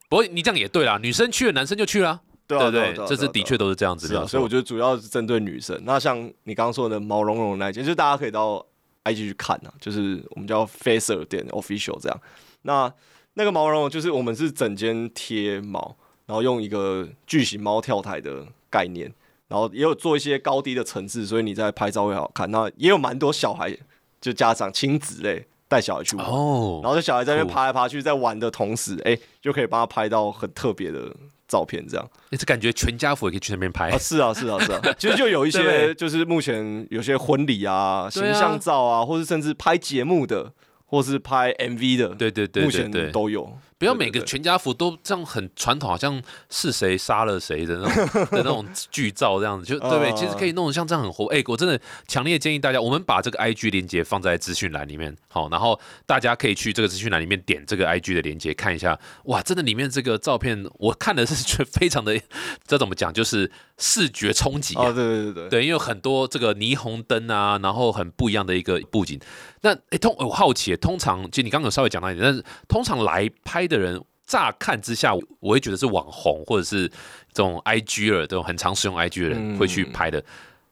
[0.09, 4.25] 不过你这样也对啦，女生去了，男生就去了，对啊，对这是啊啊的确都是这样子的。
[4.25, 5.77] 所以我觉得主要是针对女生。
[5.83, 8.65] 那像你刚刚说的毛茸茸那一件，就是大家可以到
[9.03, 12.21] IG 去看啊，就是我们叫 Facer 店 official 这样。
[12.61, 12.91] 那
[13.33, 19.13] 那个毛茸茸就是我们是整间贴毛，然后用一个巨型猫跳台的概念，
[19.47, 22.49] 然后也有做一些高低的层次，所以你在拍照会好看。
[22.49, 23.77] 那也有蛮多小孩，
[24.19, 26.25] 就家长亲子类带小孩去玩。
[26.25, 31.13] 哦然，后这小孩在那边爬来爬去，在玩的同时，哎、就可以帮他拍到很特别的
[31.47, 32.09] 照片，这样。
[32.29, 33.97] 你这感觉全家福也可以去那边拍啊，。
[33.97, 34.81] 是啊，是啊，是啊。
[34.99, 40.51] 其实就有一些，就是目前有些婚礼啊、形象照啊，或是甚至拍节目的，
[40.85, 43.57] 或是拍 MV 的，对对对目前都有。
[43.77, 50.11] 不要每个全家福都这样很传统，好像是谁杀了谁的那种 的那种剧照这样子，就对不对？
[50.11, 51.27] 嗯其实可以弄得像这样很活。
[51.27, 58.97] 哎、我真的强烈建议大家，我们把这个 IG 连接放在资讯栏里面，好，然后大家可以去这个资讯栏里面点这个 IG 的连接看一下。
[59.25, 62.19] 哇，真的里面这个照片，我看的是觉得非常的，
[62.65, 63.13] 这怎么讲？
[63.13, 64.85] 就是视觉冲击、啊。
[64.85, 69.19] 哦，对对对对，对，因为有很多这个霓虹灯啊，然后很不一样的一个布景。
[69.67, 76.87] 那诶，通我好奇，通常其实你刚刚有稍微讲到一点，但是通常来拍的人，乍看之下，我会觉得是网红或者是
[77.33, 80.23] 这种 IG 的这种很常使用 IG 的人嗯会去拍的。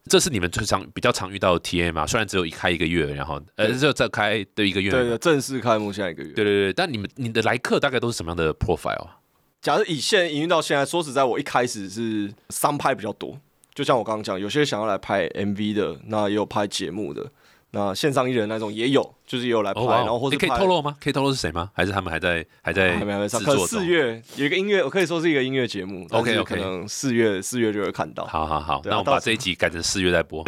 [0.07, 2.05] 这是你们最常比较常遇到的 TA 嘛？
[2.05, 4.91] 虽然只有一开一个月，然后呃，只有再开的一个月。
[4.91, 6.31] 对对，正式开幕现在一个月。
[6.33, 9.17] 对对对，但你们你的来客大概都是什么样的 profile 啊？
[9.61, 13.35] 假设以现在营运到现在，说实在，我一开始是商拍比较多，
[13.73, 17.31] 就像我刚刚讲，有些想要来拍 MV 的，那也有拍节目的，
[17.75, 20.95] 那线上艺人那种也有，就是也有来拍，哦，哇然后或是拍诶可以透露吗？
[21.03, 21.69] 可以透露是谁吗？
[21.73, 23.79] 还是他们还在还在还没还没上，可能制作中？
[23.81, 28.25] 四月有一个音乐，我可以说是一个音乐节目 OK，OK 可能四月四月就会看到。
[28.27, 30.41] 好好好，对啊那我们把这一集改成四月再播。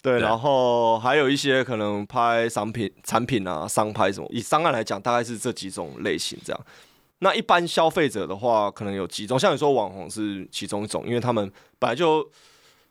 [0.00, 4.28] 对，对然后还有一些可能拍商品、产品啊、商拍什么。
[4.30, 6.60] 以商案来讲，大概是这几种类型这样。
[7.18, 11.50] 那一般消费者的话，可能有几种，像你说网红是其中一种，因为他们
[11.80, 12.24] 本来就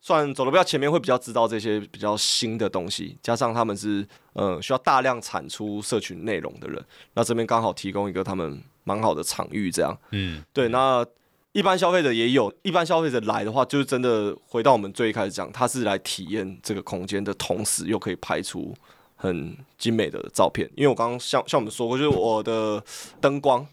[0.01, 6.83] 算走的比较前面，会比较知道这些比较新的东西，加上他们是呃需要大量产出社群内容的人，
[7.13, 9.95] 那这边刚好提供一个他们蛮好的场域，这样。
[10.09, 11.05] 嗯，对，那
[11.51, 18.73] 一般消费者也有，一般消费者来的话，就是真的回到我们最一开始讲，他是来体验这个空间的同时，又可以拍出
[19.15, 20.67] 很精美的照片。
[20.75, 22.83] 因为我刚刚像像我们说过，就是我的
[23.19, 23.63] 灯光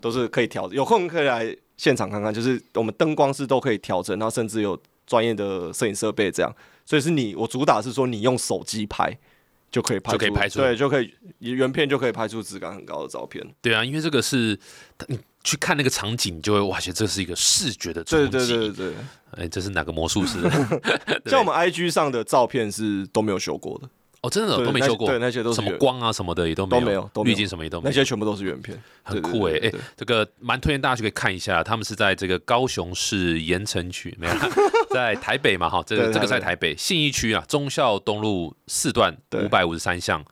[0.00, 6.52] 都是可以调，有空可以来现场看看，就是我们灯光是都可以调整，然后甚至有专业的摄影设备这样，
[6.84, 9.16] 所以是你我主打是说你用手机拍。
[9.68, 13.44] 就可以拍出，就可以拍出对，就可以原片就可以拍出质感很高的照片。
[13.60, 14.58] 对啊，因为这个是
[15.08, 18.30] 你去看那个场景，你就会哇，觉得这是一个视觉的冲击。
[18.30, 18.94] 对对对对对。
[19.32, 20.38] 哎，这是哪个魔术师？
[21.26, 23.90] 像我们 IG 上的照片是都没有修过的，
[24.26, 27.34] 哦，真的对都没修过，对，那些都是什么光啊什么的也都没都没有都没有。
[27.34, 34.34] 滤镜什么也都没有，那些全部都是原片，很酷哎、哎、这个蛮推荐大家去可以看一下，他们是在这个高雄市盐城区，没有，
[34.90, 39.44] 在台北嘛哈，这个这个在台台北信义区啊，忠孝东路四段对。
[39.44, 40.24] 五百五十三巷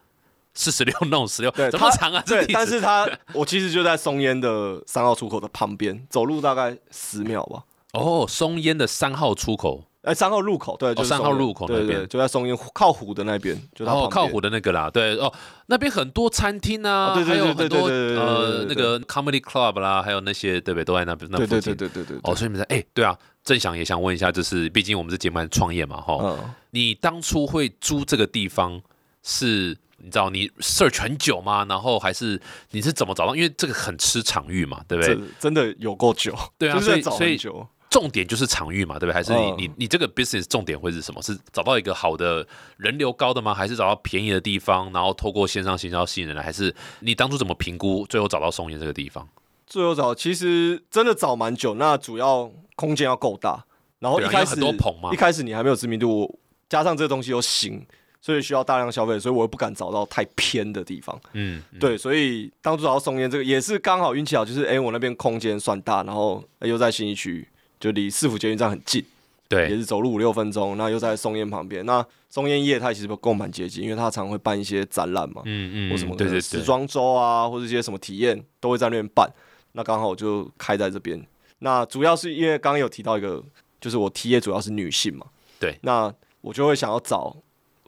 [0.55, 2.23] 四十六弄十六，对怎么长啊？
[2.25, 7.65] 这对，但是它我其实就在松烟的三号出口的旁边，走路大概十秒吧。
[7.93, 15.33] 哦，松烟的三号出口，哎，三号入口，对，就是三号入口那边就在松烟靠湖的那边，就它哦，靠湖的那个啦，对哦，
[15.67, 26.38] 那边很多餐厅啊，哦对对还有对对很多对对呃那个 comedy club 啦，还有那些对不对，都在那边那对对附近对对对对，哦，所以你们在哎，对啊，正想也想问一下，就是毕竟我们是节目创业嘛，哈，嗯，
[26.71, 28.81] 你当初会租这个地方
[29.23, 29.77] 是？
[29.97, 31.64] 你知道你 search 很久吗？
[31.67, 32.38] 然后还是
[32.73, 33.35] 你是怎么找到？
[33.35, 35.19] 因为这个很吃场域嘛，对不对？
[35.40, 37.67] 真的有够久，对啊所以所以久。
[37.95, 39.15] 重点就是场域嘛，对不对？
[39.15, 41.23] 还是你、嗯你你这个 business 重点会是什么？
[41.23, 42.45] 是找到一个好的
[42.77, 43.55] 人流高的吗？
[43.55, 46.43] 还是找到便宜的地方，然后透过线上行销吸引人来？
[46.43, 49.29] 还是你当初怎么评估，最后找到松烟这个地方？
[49.65, 53.65] 最后找其实真的找蛮久，那主要空间要够大，
[54.01, 56.37] 然后一开始因为很多棚嘛一开始你还没有知名度，
[56.69, 57.87] 加上这个东西又新，
[58.21, 61.17] 所以需要大量消费，所以我又不敢找到太偏的地方。
[61.35, 67.47] 嗯，嗯对，所以当初找到松烟这个也是刚好运气好，就是哎、我那边空间算大，然后、哎又在新一区，
[67.85, 69.05] 就离市府捷运站很近，
[69.51, 71.85] 也，是走路五六分钟，那又在松烟旁边。
[71.85, 79.31] 那松烟业态其实跟我蛮接近，因为它常会办一些展览嘛，嗯嗯，或什么对对对，时装周啊，或者一些什么体验都会在那边办。
[79.73, 81.23] 那刚好我就开在这边。
[81.59, 83.44] 那主要是因为刚刚有提到一个，
[83.83, 85.27] 就是我 T 业主要是女性嘛，
[85.61, 87.37] 对，那我就会想要找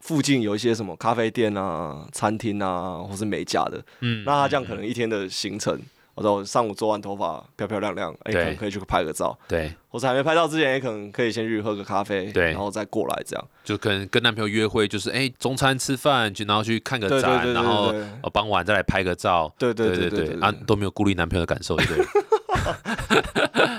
[0.03, 3.83] 附近有一些什么咖啡店啊、餐厅啊，或是美甲的。
[4.01, 5.81] 嗯，那他这样嗯可能一天的行程，
[6.17, 8.43] 我知道我上午做完头发漂漂亮亮，哎、对。
[8.43, 12.47] 可能可以去拍个照，对，或者还没拍照之前，也可能可以先去喝个咖啡，对。
[12.47, 13.49] 然后再过来这样。
[13.63, 17.93] 就可能跟男朋友约会，就是哎中餐吃饭，去然后去看个展，然后
[18.33, 21.87] 傍晚再来拍个照，对对对对对啊都没有顾虑男朋友的感受，对？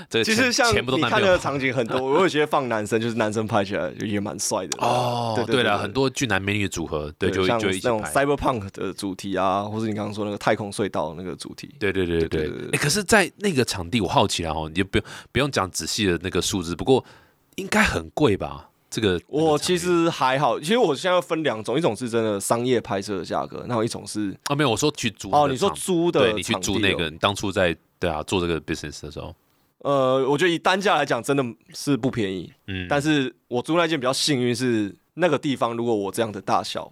[0.24, 5.44] 其实像你看的场景很多， 我有觉得放男生就是男生拍起来也蛮帅的哦。
[5.48, 11.74] 对了，很多俊男美女组合，对，就就那种 cyberpunk 的主题啊，或是你刚刚说那个太空隧道那个主题。
[11.80, 12.80] 对对对对对。
[12.80, 17.04] 可是，在那个场地，我好奇了哦，你就不用不用讲仔细的那个数字，不过
[17.56, 18.70] 应该很贵吧？
[18.90, 29.36] 这个我其实还好，其实我现在要分两种，一种是真的商业拍摄的价格，然后一种是啊没有，我说去租哦，你说租的，你去租那个，你当初在对啊做这个 business 的时候，
[29.80, 32.52] 呃，我觉得以单价来讲，真的是不便宜。
[32.68, 36.92] 嗯，但是我租那间比较幸运，是那个地方如果我这样的大小，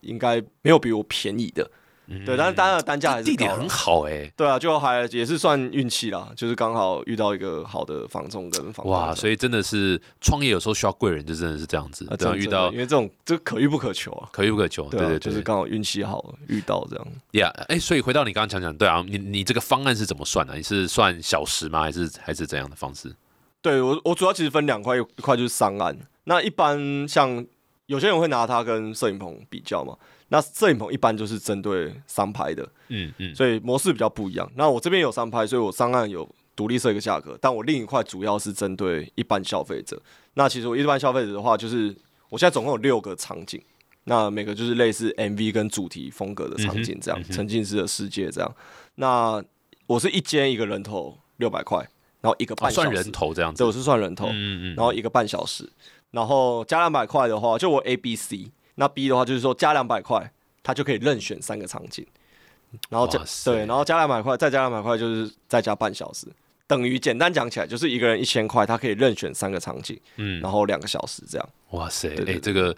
[0.00, 1.70] 应该没有比我便宜的。
[2.06, 14.28] 对，但是当然单价还是地点很好哎、对啊，就还也是算运气啦，就是刚好遇到一个好的房仲跟房哇，所以真的是创业有时候需要贵人，就真的是这样子，啊，这样遇到因为这种这可遇不可求啊。
[14.32, 17.06] 可遇不可求，对啊，对对，就是刚好运气好遇到这样。
[17.32, 20.54] 呀，哎，所以回到你刚刚讲讲，对啊，你你这个方案是怎么算的？
[20.54, 21.80] 你是算小时吗？
[21.82, 23.14] 还是还是怎样的方式？
[23.62, 25.96] 对我我主要其实分两块，一块就是商案。
[26.24, 27.44] 那一般像
[27.86, 29.96] 有些人会拿它跟摄影棚比较嘛，
[30.28, 34.50] 那摄影棚一般就是针对商拍的，嗯嗯，所以模式比较不一样。
[34.56, 40.00] 那我这边有商拍，所以我商案有独立设一个价格，但我另一块主要是针对一般消费者。
[40.34, 41.94] 那其实我一般消费者的话，就是
[42.28, 43.62] 我现在总共有六个场景，
[44.04, 48.54] 那每个就是类似 MV 跟主题风格的场景，这样、沉浸式的世界这样。
[48.96, 49.42] 那
[49.86, 51.78] 我是一间一个人头六百块，
[52.20, 55.70] 然后一个哦半小时，算人头这样子对，我，是算人头，嗯嗯嗯，然后一个半小时，
[56.10, 60.32] 然后加两百块的话，就我 A、B、C，那 B 的话就是说加两百块，
[60.62, 62.06] 他就可以任选三个场景，
[62.88, 66.26] 然后加对，然后加两百块，再加两百块就是再加半小时，
[66.66, 71.48] 等于简单讲起来就是一个人一千块，他可以任选三个场景，嗯然后两个小时这样。
[71.70, 72.74] 哇塞，哎、这个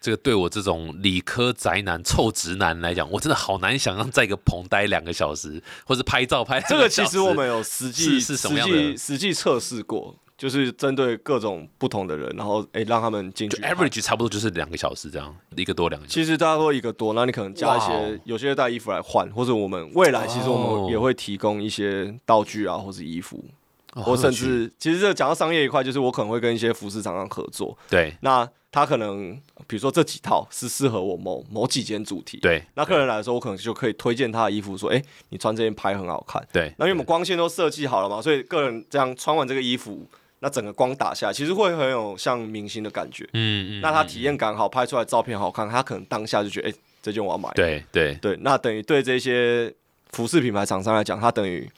[0.00, 13.58] 这个对我这种理科宅男、臭直男来讲，我真的好难想象在一个棚待两个小时，或是拍照拍这个其实我们有实际是是什么样实的际实际测试过，就是针对各种不同的人，然后诶、让他们进去。
[13.58, 16.18] average 差不多就是两个小时这样，一个多两个小时。
[16.18, 23.44] 其实大家都一个多，那你可能加一些，有些带衣服来换，或者我们未来其实我哦们也会提供一些道具啊，或是衣服，
[23.92, 28.16] 哦或甚至其实这讲到商业一块，就是我可能会跟一些服饰厂商合作，对。
[28.22, 32.64] 那他可能比如说这几套是适合我某某几件主题，对。
[32.76, 36.42] 那客人来的时候，我可能就可以推荐他的衣服，说，哎、你穿这件拍很好看。
[36.50, 40.06] 对，那因为我们光线都设计好了嘛，所以个人这样穿完这个衣服，
[40.40, 43.24] 那整个光打下来，其实会很有像明星的感觉。
[43.34, 47.50] 嗯嗯，那他体验感好，拍出来照片好看，他可能当下就觉得，哎、这件我要买。
[47.54, 49.72] 对对对，那等于对这些
[50.10, 51.70] 服饰品牌厂商来讲，它等于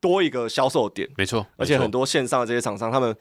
[0.00, 3.16] 多一个销售点，没错，而且很多线上的这些厂商，他们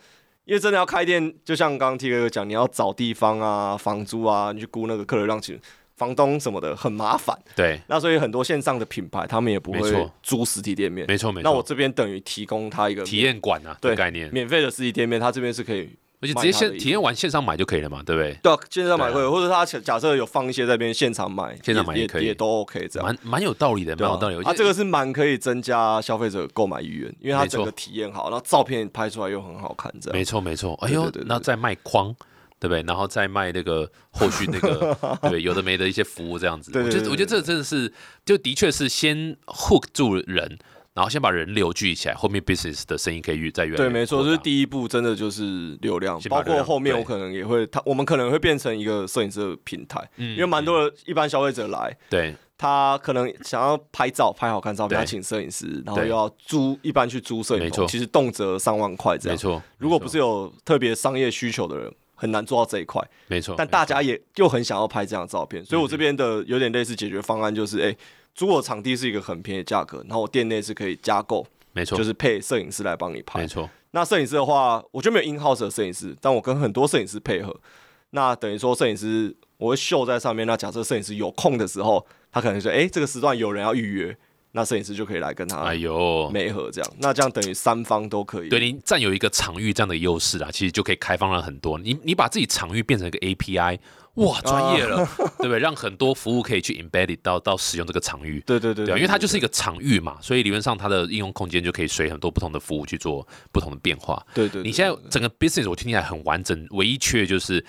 [0.46, 5.60] 因为真的要开店，就像刚刚 T 哥讲，你要找地方啊、房租啊，你去估那个客流量，其实
[5.98, 7.38] 房东什么的很麻烦。
[7.56, 11.06] 对，那所以很多线上的品牌，他们也不会租实体店面。
[11.08, 11.44] 没错没错。
[11.44, 18.34] 那我这边等于提供他一个体验馆啊对概念，免费的实体店面，他这边是可以而且直接线体验完线上买就可以了嘛，对不对？
[18.42, 23.08] 对啊，线上买会，对啊或者他假假设有放一些在那边现场买，现场买也可以也也都 OK 这样。
[23.08, 24.36] 蛮蛮有道理的，蛮有道理。
[24.36, 30.18] 我觉啊，这个是蛮可以增加消费者购买意愿，因为他整个体验好，然后照片拍出来又很好看，这样。
[30.18, 30.74] 没错没错。
[30.82, 32.16] 哎呦那再卖框。
[32.60, 32.82] 对不对？
[32.84, 35.42] 然后再卖那个后续那个， 对对？
[35.42, 36.72] 有的没的一些服务这样子。
[36.72, 37.92] 对对对我觉得我觉得这真的是，
[38.26, 40.58] 就的确是先 hook 住人，
[40.94, 59.36] 然后先把人流聚起来，后面 business 的生意可以越再越来对，越没错，就是第一步，真的就是流量，包括后面我可能也会，他我们可能会变成一个摄影师的平台，嗯因为蛮多的一般消费者来，对他可能想要拍照，拍好看照片，请摄影师，然后又要租，一般去租摄影没错棚，其实动辄上万块这样。
[59.36, 59.62] 没错。
[59.78, 63.02] 如果不是有特别商业需求的人，很难做到这一块。
[63.28, 67.96] 没错，但大家也又很想要拍这样的照片，所以我这边的有点类似解决方案，就是哎、
[68.36, 73.48] 租我场地是一个很便宜的价格，然后我店内是可以加购，没错，就是配摄影师来帮你拍没。
[73.48, 77.56] 错，那摄影师的话，我就没有 in house 的摄影师，但我跟很多摄影师配合。
[78.12, 80.48] 那等于说，摄影师我会秀在上面。
[80.48, 84.18] 那假设摄影师有空的时候，他可能说：“哎、这个时段有人要预约。”
[84.58, 86.94] 那摄影师就可以来跟他哎呦，媒合这样。
[86.98, 88.50] 那这样等于三方都可以。
[88.50, 91.78] 对你占有一个场域这样的优势啊，其实就可以开放了很多。
[91.78, 93.78] 你你把自己场域变成一个 API，
[94.16, 95.60] 哇，专业了， 对不对？
[95.60, 98.42] 让很多服务可以去 embedded 到到使用这个场域。
[98.48, 104.26] 对对对因为它就是一个场域嘛，所以理论上它的应用空间就可以随很多不同的服务去做不同的变化。
[104.34, 107.64] 对对对你现在整个 business 我听起来很完整，唯一缺的就是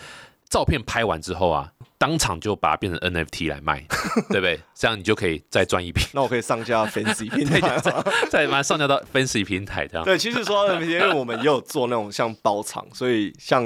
[0.49, 3.85] 照片拍完之后啊，当场就把它变成 NFT 来卖，
[4.31, 4.61] 对不对？
[4.75, 8.05] 这样你就可以再赚一笔，那我可以上架 Fancy 平台吗。
[8.31, 10.05] 再把它上架到 Fancy 平台这样。
[10.05, 13.63] 对，其实说到 NFT，因为我们也有做那种像包场，所以像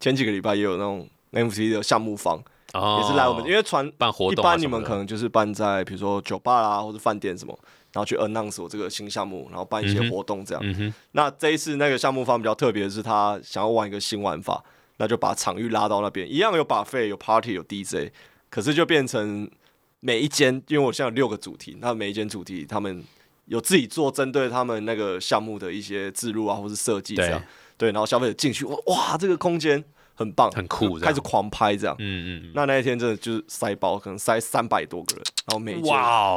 [0.00, 2.42] 前几个礼拜也有那种 NFT 的项目方，
[2.72, 7.58] 哦也是来我们，因为传办活一动啊什么的般你们可能就是办在比如说酒吧啦或者饭店什么，
[7.92, 10.62] 然后去 announce 我这个新项目，然后办一些活动这样。
[10.64, 14.62] 嗯哼，那这一次那个项目方比较特别的是，他想要玩一个新玩法，
[14.98, 18.12] 那就把场域拉到那边，一样有把费、有 party、有 DJ，
[18.48, 19.50] 可是就变成
[20.00, 23.02] 每一间，因为我现在有六个主题，那每一间主题他们
[23.46, 27.42] 有自己做针对他们那个项目的一些制入啊，或是设计这样，
[27.76, 29.82] 对，然后消费者进去，哇哇，这个空间
[30.14, 31.94] 很棒，很酷开始狂拍这样。
[31.98, 35.92] 嗯嗯嗯，那那一天真的就是塞包，可能塞三百多个人，然后每一间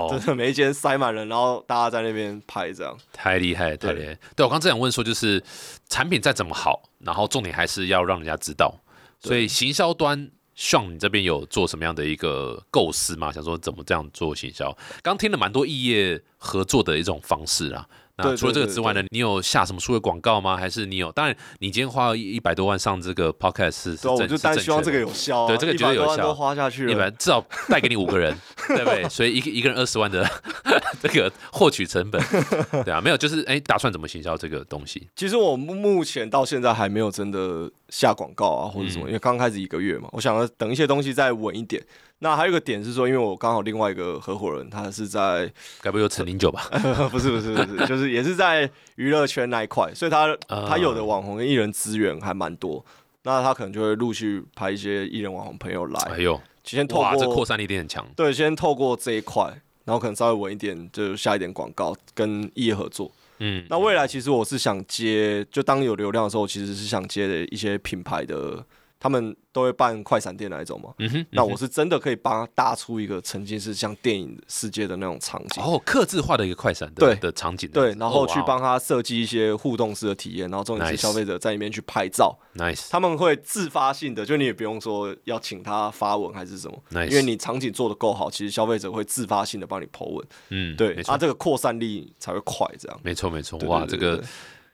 [0.09, 2.97] 真的每一间塞满人，然后大家在那边拍这样。
[3.13, 4.17] 太厉害，太厉害了！
[4.35, 5.43] 对我刚正想问说，就是
[5.89, 8.73] 产品再怎么好，然后重点还是要让人家知道，
[9.19, 13.31] 所以行销端像你这边有做什么样的一个构思吗？
[13.31, 14.75] 想说怎么这样做行销？
[15.03, 17.87] 刚听了蛮多异业合作的一种方式啦。
[18.17, 20.57] 那对除了这个对之外呢，你有下什么数位广告吗？
[20.57, 21.11] 还是你有？
[21.11, 26.97] 当然，你今天花了一一百多万上这个 podcast 是是对啊，我就是单希望这个有效啊，对这个绝对有100多万效都花下去一了。
[26.97, 28.35] 般至少带给你五个人，
[28.69, 29.07] 对不对？
[29.07, 30.27] 所以一个一个人二十万的
[31.01, 32.19] 这个获取成本，
[32.83, 35.07] 对啊，没有就是哎，打算怎么行销这个东西？
[35.15, 41.83] 其实我目目前到现在还没有真的下广告啊，或者嗯什么，因为刚开始一个月嘛，我想要等一些东西再稳一点。
[42.19, 45.51] 那还有一个点是说，因为我刚好另外一个合伙人，他是在
[45.81, 46.67] 该不会有陈零九吧？
[47.11, 52.83] 不是不是不是，就是也是在娱乐圈那一块，所以他啊他有的网红跟艺人资源还蛮多。
[53.23, 58.07] 那他可能就会陆续派一些艺人网红朋友来，哎呦，先透哇，这扩散力一定很强。
[58.15, 59.43] 对，先透过这一块，
[59.83, 63.11] 然后可能稍微稳一点，就下一点广告跟艺业合作。
[63.39, 68.63] 嗯，那未来其实我是想接，就当有流量的时候，其实是想接的一些品牌的，
[68.99, 70.93] 他们都会办快闪店那一种嘛。
[70.99, 77.15] 嗯哼，那我是真的可以帮他搭出一个沉浸式像电影世界的那种场景，哦，刻字化的一个快闪的对。
[77.15, 82.87] 的场景，对，然后去帮他设计一些互动式的体验，然后重点是消费者在里面去拍照，nice。
[82.89, 91.13] 他们会自发性的，就你也不用说要请他发文还是什么，nice，因为你场景做的够好，其实消费者会自发性的帮你 Po 文，嗯，对没，错。
[91.13, 92.99] 啊，这个扩散力才会快，这样。
[93.03, 94.23] 没错没错，哇，这个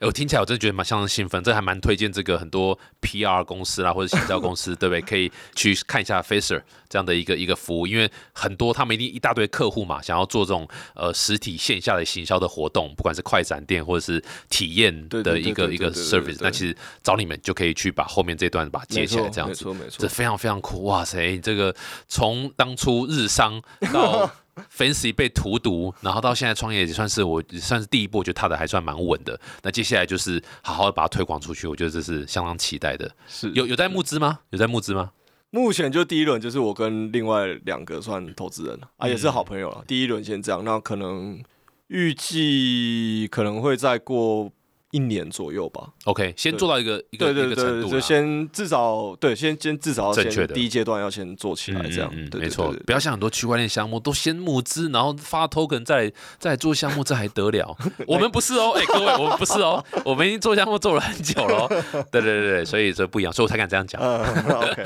[0.06, 5.02] 我听起来我真的觉得蛮相当兴奋，这还蛮推荐这个很多 PR 公司啦或者行销公司， 对不对？
[5.02, 19.66] 可以去看一下 Facer 这样的一个一个服务，因为很多他们一定一大堆客户嘛，想要做这种呃实体线下的行销的活动，不管是快闪店或者是体验的一个一个 service，那其实找你们就可以去把后面这段把它接起来，这样子。
[19.66, 21.38] 没错没错，这非常非常酷，哇塞！
[21.40, 21.74] 这个
[22.08, 24.30] 从当初日商到
[24.72, 29.40] Fancy 被荼毒，然后到现在创业也算是我算是第一步，我觉得踏的还算蛮稳的。
[29.62, 33.12] 那接下来就是好好的把它推广出去，我觉得这是相当期待的。
[33.28, 34.40] 是有有在募资吗？
[34.52, 35.12] 有在募资吗？
[35.50, 39.84] 目前就第一轮就是我跟另外两个算投资人啊，也是嗯好朋友了。
[39.88, 41.44] 第一轮先这样，那可能
[41.88, 44.52] 预计可能会再过
[44.94, 45.90] 一年左右吧。
[46.06, 57.76] OK，先做到一个一个一个程度就先至少对，先先至少要正确的先第一阶段要先做起来，这样没错不要像很多区块链项目都先募资，然后发 token 再再做项目，这还得了？
[58.08, 61.68] 我们不是哦， 哎、各位，我们不是哦，我们已经做项目做了很久了、哦。
[62.12, 64.00] 对对对对，所以这不一样，所以我才敢这样讲。
[64.00, 64.22] 嗯
[64.52, 64.84] ，OK，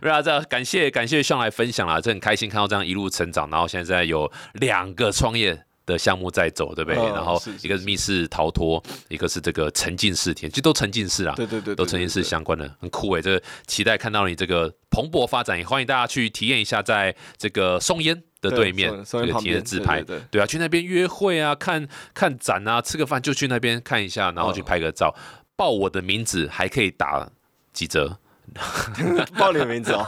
[0.00, 5.64] 对啊，这样感谢感谢上来分享啦，这很开心看到这样一路成长，然后现在有两个创业。
[5.90, 6.98] 的项目在走，对不对？
[6.98, 7.84] 嗯然后一个是。
[7.90, 13.20] 密室逃脱，一个是这个沉浸式体验，其实都沉浸式啊，对对对，都沉浸式相关的，很酷诶。
[13.20, 20.40] 这个期待看到你这个蓬勃发展，也欢迎大家去体验一下，在这个松烟的对面这个体验自拍，对对对。
[20.40, 24.64] 啊，去那边约会啊，看看展啊，吃个饭就去那边看一下，然后去嗯。
[24.64, 25.12] 拍个照，
[25.56, 27.28] 报我的名字还可以打
[27.72, 28.14] 几折，对
[29.38, 30.04] 报你的名字哦，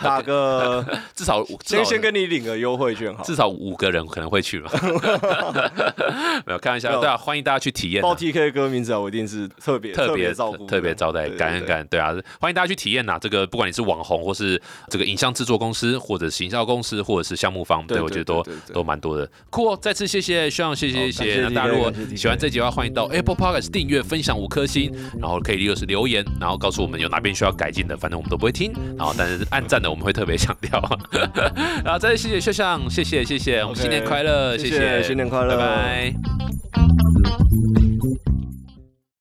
[0.00, 0.84] 打个
[1.14, 4.70] 至少至少先先跟你领个优惠券好，至少五个人可能会去嘛。
[6.46, 8.04] 没有开玩笑，有对啊，欢迎大家去体验啊。
[8.08, 13.18] 报 TK 歌名字啊，我一定是特别特别照顾的，特别招待，对对对感恩感恩，对啊，欢迎大家去体验呐。
[13.20, 19.28] 这个不管你是网红，或是这个影像制作公司，或者行销公司，或者是项目方，对我觉得都对对对都蛮多的。
[19.50, 21.34] 酷哦，再次谢谢，希望谢谢谢谢。
[21.34, 28.72] 谢那大家如果感谢喜欢这集的话，欢迎到 Apple Podcast 订阅、分享五颗星，然后可以就是留言，然后告诉我们有哪边需要改进的，反正我们都不会听。
[28.96, 30.82] 然后但是暗战的我们会特别强调。
[31.84, 33.62] 然后再谢谢秀相，谢谢，谢谢。
[33.62, 35.00] 我们新年快乐，谢谢。
[35.04, 36.12] 新年快乐，拜拜。